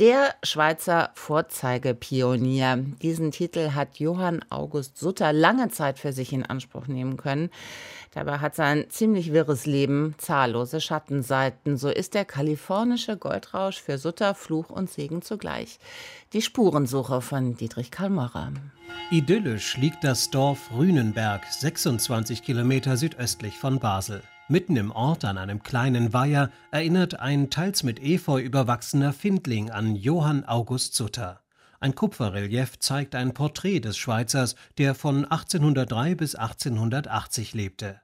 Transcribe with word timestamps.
der 0.00 0.34
Schweizer 0.42 1.10
Vorzeigepionier. 1.12 2.78
Diesen 3.02 3.32
Titel 3.32 3.72
hat 3.72 3.98
Johann 3.98 4.42
August 4.48 4.96
Sutter 4.96 5.34
lange 5.34 5.68
Zeit 5.68 5.98
für 5.98 6.14
sich 6.14 6.32
in 6.32 6.46
Anspruch 6.46 6.86
nehmen 6.86 7.18
können. 7.18 7.50
Dabei 8.12 8.38
hat 8.38 8.56
sein 8.56 8.86
ziemlich 8.88 9.34
wirres 9.34 9.66
Leben 9.66 10.14
zahllose 10.16 10.80
Schattenseiten. 10.80 11.76
So 11.76 11.90
ist 11.90 12.14
der 12.14 12.24
kalifornische 12.24 13.18
Goldrausch 13.18 13.82
für 13.82 13.98
Sutter 13.98 14.34
Fluch 14.34 14.70
und 14.70 14.90
Segen 14.90 15.20
zugleich. 15.20 15.78
Die 16.32 16.40
Spurensuche 16.40 17.20
von 17.20 17.56
Dietrich 17.58 17.90
Kalmörer. 17.90 18.52
Idyllisch 19.10 19.76
liegt 19.76 20.02
das 20.02 20.30
Dorf 20.30 20.70
Rünenberg, 20.74 21.44
26 21.44 22.42
Kilometer 22.42 22.96
südöstlich 22.96 23.58
von 23.58 23.78
Basel. 23.78 24.22
Mitten 24.50 24.74
im 24.74 24.90
Ort 24.90 25.24
an 25.24 25.38
einem 25.38 25.62
kleinen 25.62 26.12
Weiher 26.12 26.50
erinnert 26.72 27.20
ein 27.20 27.50
teils 27.50 27.84
mit 27.84 28.02
Efeu 28.02 28.40
überwachsener 28.40 29.12
Findling 29.12 29.70
an 29.70 29.94
Johann 29.94 30.44
August 30.44 30.96
Sutter. 30.96 31.40
Ein 31.78 31.94
Kupferrelief 31.94 32.76
zeigt 32.80 33.14
ein 33.14 33.32
Porträt 33.32 33.78
des 33.78 33.96
Schweizers, 33.96 34.56
der 34.76 34.96
von 34.96 35.24
1803 35.24 36.16
bis 36.16 36.34
1880 36.34 37.54
lebte. 37.54 38.00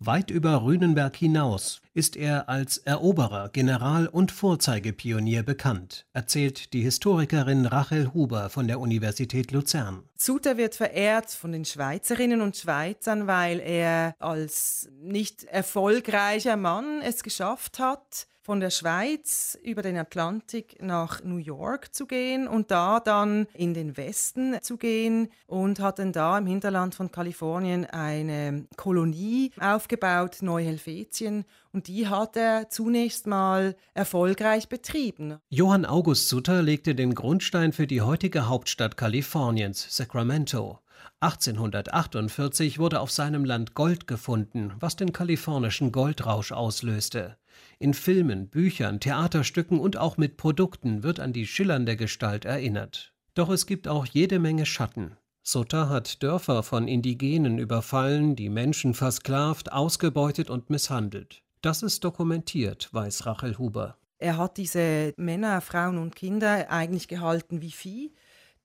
Weit 0.00 0.30
über 0.30 0.62
Rünenberg 0.62 1.16
hinaus 1.16 1.82
ist 1.92 2.14
er 2.14 2.48
als 2.48 2.78
Eroberer, 2.78 3.48
General 3.48 4.06
und 4.06 4.30
Vorzeigepionier 4.30 5.42
bekannt, 5.42 6.06
erzählt 6.12 6.72
die 6.72 6.82
Historikerin 6.82 7.66
Rachel 7.66 8.14
Huber 8.14 8.48
von 8.48 8.68
der 8.68 8.78
Universität 8.78 9.50
Luzern. 9.50 10.04
Suter 10.16 10.56
wird 10.56 10.76
verehrt 10.76 11.32
von 11.32 11.50
den 11.50 11.64
Schweizerinnen 11.64 12.42
und 12.42 12.56
Schweizern, 12.56 13.26
weil 13.26 13.58
er 13.58 14.14
als 14.20 14.88
nicht 15.02 15.42
erfolgreicher 15.42 16.56
Mann 16.56 17.02
es 17.02 17.24
geschafft 17.24 17.80
hat, 17.80 18.28
von 18.48 18.60
der 18.60 18.70
Schweiz 18.70 19.58
über 19.62 19.82
den 19.82 19.98
Atlantik 19.98 20.78
nach 20.80 21.22
New 21.22 21.36
York 21.36 21.94
zu 21.94 22.06
gehen 22.06 22.48
und 22.48 22.70
da 22.70 22.98
dann 22.98 23.46
in 23.52 23.74
den 23.74 23.98
Westen 23.98 24.56
zu 24.62 24.78
gehen 24.78 25.28
und 25.46 25.80
hat 25.80 25.98
dann 25.98 26.14
da 26.14 26.38
im 26.38 26.46
Hinterland 26.46 26.94
von 26.94 27.12
Kalifornien 27.12 27.84
eine 27.84 28.64
Kolonie 28.78 29.50
aufgebaut, 29.60 30.38
Neuhelvetien. 30.40 31.44
Und 31.74 31.88
die 31.88 32.08
hat 32.08 32.38
er 32.38 32.70
zunächst 32.70 33.26
mal 33.26 33.76
erfolgreich 33.92 34.70
betrieben. 34.70 35.36
Johann 35.50 35.84
August 35.84 36.30
Sutter 36.30 36.62
legte 36.62 36.94
den 36.94 37.14
Grundstein 37.14 37.74
für 37.74 37.86
die 37.86 38.00
heutige 38.00 38.48
Hauptstadt 38.48 38.96
Kaliforniens, 38.96 39.94
Sacramento. 39.94 40.78
1848 41.20 42.78
wurde 42.78 43.00
auf 43.00 43.10
seinem 43.10 43.44
Land 43.44 43.74
Gold 43.74 44.06
gefunden, 44.06 44.72
was 44.78 44.96
den 44.96 45.12
kalifornischen 45.12 45.92
Goldrausch 45.92 46.52
auslöste. 46.52 47.36
In 47.78 47.94
Filmen, 47.94 48.48
Büchern, 48.48 49.00
Theaterstücken 49.00 49.80
und 49.80 49.96
auch 49.96 50.16
mit 50.16 50.36
Produkten 50.36 51.02
wird 51.02 51.20
an 51.20 51.32
die 51.32 51.46
schillernde 51.46 51.96
Gestalt 51.96 52.44
erinnert. 52.44 53.12
Doch 53.34 53.50
es 53.50 53.66
gibt 53.66 53.88
auch 53.88 54.06
jede 54.06 54.38
Menge 54.38 54.66
Schatten. 54.66 55.16
Sutter 55.42 55.88
hat 55.88 56.22
Dörfer 56.22 56.62
von 56.62 56.88
Indigenen 56.88 57.58
überfallen, 57.58 58.36
die 58.36 58.48
Menschen 58.48 58.94
versklavt, 58.94 59.72
ausgebeutet 59.72 60.50
und 60.50 60.70
misshandelt. 60.70 61.42
Das 61.62 61.82
ist 61.82 62.04
dokumentiert, 62.04 62.92
weiß 62.92 63.26
Rachel 63.26 63.58
Huber. 63.58 63.96
Er 64.18 64.36
hat 64.36 64.56
diese 64.56 65.14
Männer, 65.16 65.60
Frauen 65.60 65.98
und 65.98 66.16
Kinder 66.16 66.70
eigentlich 66.70 67.08
gehalten 67.08 67.62
wie 67.62 67.70
Vieh. 67.70 68.12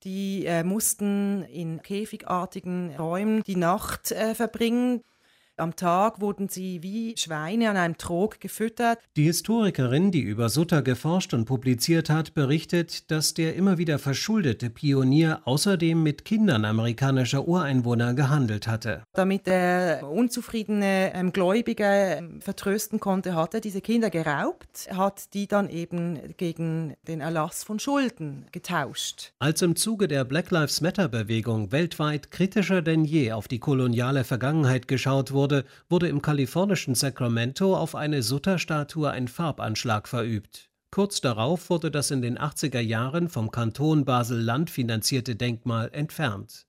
Die 0.04 0.44
äh, 0.44 0.64
mussten 0.64 1.42
in 1.44 1.80
käfigartigen 1.80 2.94
Räumen 2.94 3.42
die 3.42 3.56
Nacht 3.56 4.12
äh, 4.12 4.34
verbringen. 4.34 5.02
Am 5.56 5.76
Tag 5.76 6.20
wurden 6.20 6.48
sie 6.48 6.82
wie 6.82 7.14
Schweine 7.16 7.70
an 7.70 7.76
einem 7.76 7.96
Trog 7.96 8.40
gefüttert. 8.40 8.98
Die 9.16 9.22
Historikerin, 9.22 10.10
die 10.10 10.20
über 10.20 10.48
Sutter 10.48 10.82
geforscht 10.82 11.32
und 11.32 11.44
publiziert 11.44 12.10
hat, 12.10 12.34
berichtet, 12.34 13.08
dass 13.12 13.34
der 13.34 13.54
immer 13.54 13.78
wieder 13.78 14.00
verschuldete 14.00 14.68
Pionier 14.68 15.42
außerdem 15.44 16.02
mit 16.02 16.24
Kindern 16.24 16.64
amerikanischer 16.64 17.46
Ureinwohner 17.46 18.14
gehandelt 18.14 18.66
hatte. 18.66 19.04
Damit 19.12 19.46
er 19.46 20.10
unzufriedene 20.10 21.14
ähm, 21.14 21.32
Gläubige 21.32 21.84
ähm, 21.84 22.40
vertrösten 22.40 22.98
konnte, 22.98 23.36
hat 23.36 23.54
er 23.54 23.60
diese 23.60 23.80
Kinder 23.80 24.10
geraubt, 24.10 24.88
hat 24.90 25.32
die 25.34 25.46
dann 25.46 25.70
eben 25.70 26.34
gegen 26.36 26.94
den 27.06 27.20
Erlass 27.20 27.62
von 27.62 27.78
Schulden 27.78 28.46
getauscht. 28.50 29.32
Als 29.38 29.62
im 29.62 29.76
Zuge 29.76 30.08
der 30.08 30.24
Black 30.24 30.50
Lives 30.50 30.80
Matter 30.80 31.08
Bewegung 31.08 31.70
weltweit 31.70 32.32
kritischer 32.32 32.82
denn 32.82 33.04
je 33.04 33.30
auf 33.30 33.46
die 33.46 33.60
koloniale 33.60 34.24
Vergangenheit 34.24 34.88
geschaut 34.88 35.30
wurde, 35.30 35.43
wurde, 35.44 35.64
wurde 35.90 36.08
im 36.08 36.22
kalifornischen 36.22 36.94
Sacramento 36.94 37.76
auf 37.76 37.94
eine 37.94 38.22
Sutter-Statue 38.22 39.10
ein 39.10 39.28
Farbanschlag 39.28 40.08
verübt. 40.08 40.70
Kurz 40.90 41.20
darauf 41.20 41.68
wurde 41.68 41.90
das 41.90 42.10
in 42.10 42.22
den 42.22 42.38
80er 42.38 42.80
Jahren 42.80 43.28
vom 43.28 43.50
Kanton 43.50 44.06
Basel-Land 44.06 44.70
finanzierte 44.70 45.36
Denkmal 45.36 45.90
entfernt. 45.92 46.66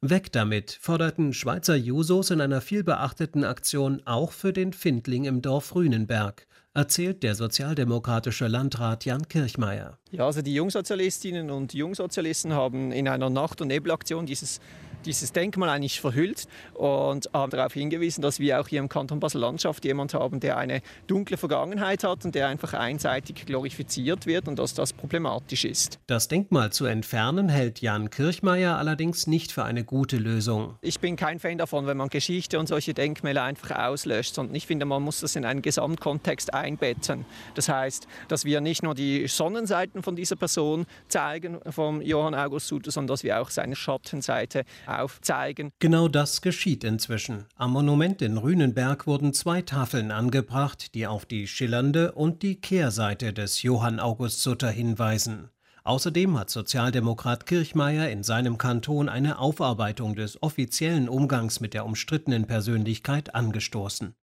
Weg 0.00 0.32
damit, 0.32 0.78
forderten 0.80 1.34
Schweizer 1.34 1.76
Jusos 1.76 2.30
in 2.30 2.40
einer 2.40 2.62
vielbeachteten 2.62 3.44
Aktion 3.44 4.00
auch 4.06 4.32
für 4.32 4.54
den 4.54 4.72
Findling 4.72 5.24
im 5.24 5.42
Dorf 5.42 5.74
Rünenberg, 5.74 6.46
erzählt 6.72 7.22
der 7.22 7.34
sozialdemokratische 7.34 8.46
Landrat 8.46 9.04
Jan 9.04 9.28
Kirchmeier. 9.28 9.98
Ja, 10.10 10.24
also 10.24 10.40
die 10.40 10.54
Jungsozialistinnen 10.54 11.50
und 11.50 11.74
Jungsozialisten 11.74 12.54
haben 12.54 12.90
in 12.90 13.06
einer 13.06 13.28
Nacht- 13.28 13.60
und 13.60 13.68
Nebelaktion 13.68 14.24
dieses 14.24 14.60
dieses 15.06 15.32
Denkmal 15.32 15.68
eigentlich 15.68 16.00
verhüllt 16.00 16.46
und 16.74 17.28
haben 17.32 17.50
darauf 17.50 17.72
hingewiesen, 17.72 18.22
dass 18.22 18.40
wir 18.40 18.60
auch 18.60 18.68
hier 18.68 18.80
im 18.80 18.88
Kanton 18.88 19.20
Basel-Landschaft 19.20 19.84
jemanden 19.84 20.18
haben, 20.18 20.40
der 20.40 20.56
eine 20.56 20.82
dunkle 21.06 21.36
Vergangenheit 21.36 22.04
hat 22.04 22.24
und 22.24 22.34
der 22.34 22.48
einfach 22.48 22.74
einseitig 22.74 23.46
glorifiziert 23.46 24.26
wird 24.26 24.48
und 24.48 24.58
dass 24.58 24.74
das 24.74 24.92
problematisch 24.92 25.64
ist. 25.64 25.98
Das 26.06 26.28
Denkmal 26.28 26.72
zu 26.72 26.86
entfernen 26.86 27.48
hält 27.48 27.80
Jan 27.80 28.10
Kirchmeier 28.10 28.76
allerdings 28.76 29.26
nicht 29.26 29.52
für 29.52 29.64
eine 29.64 29.84
gute 29.84 30.16
Lösung. 30.16 30.76
Ich 30.80 31.00
bin 31.00 31.16
kein 31.16 31.38
Fan 31.38 31.58
davon, 31.58 31.86
wenn 31.86 31.96
man 31.96 32.08
Geschichte 32.08 32.58
und 32.58 32.68
solche 32.68 32.94
Denkmäler 32.94 33.42
einfach 33.42 33.70
auslöscht, 33.78 34.34
sondern 34.34 34.54
ich 34.54 34.66
finde, 34.66 34.86
man 34.86 35.02
muss 35.02 35.20
das 35.20 35.36
in 35.36 35.44
einen 35.44 35.62
Gesamtkontext 35.62 36.54
einbetten. 36.54 37.24
Das 37.54 37.68
heißt, 37.68 38.06
dass 38.28 38.44
wir 38.44 38.60
nicht 38.60 38.82
nur 38.82 38.94
die 38.94 39.26
Sonnenseiten 39.28 40.02
von 40.02 40.16
dieser 40.16 40.36
Person 40.36 40.86
zeigen, 41.08 41.60
vom 41.70 42.00
Johann 42.02 42.34
August 42.34 42.68
Suter, 42.68 42.90
sondern 42.90 43.14
dass 43.14 43.24
wir 43.24 43.40
auch 43.40 43.50
seine 43.50 43.76
Schattenseite 43.76 44.64
aufzeigen. 45.00 45.70
Genau 45.78 46.08
das 46.08 46.42
geschieht 46.42 46.84
inzwischen. 46.84 47.46
Am 47.56 47.72
Monument 47.72 48.22
in 48.22 48.38
Rünenberg 48.38 49.06
wurden 49.06 49.32
zwei 49.32 49.62
Tafeln 49.62 50.10
angebracht, 50.10 50.94
die 50.94 51.06
auf 51.06 51.26
die 51.26 51.46
schillernde 51.46 52.12
und 52.12 52.42
die 52.42 52.60
Kehrseite 52.60 53.32
des 53.32 53.62
Johann 53.62 54.00
August 54.00 54.42
Sutter 54.42 54.70
hinweisen. 54.70 55.50
Außerdem 55.84 56.38
hat 56.38 56.48
Sozialdemokrat 56.48 57.44
Kirchmeier 57.44 58.08
in 58.08 58.22
seinem 58.22 58.56
Kanton 58.56 59.10
eine 59.10 59.38
Aufarbeitung 59.38 60.14
des 60.14 60.42
offiziellen 60.42 61.10
Umgangs 61.10 61.60
mit 61.60 61.74
der 61.74 61.84
umstrittenen 61.84 62.46
Persönlichkeit 62.46 63.34
angestoßen. 63.34 64.14